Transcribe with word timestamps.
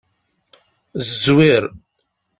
Zzwir. 1.09 1.63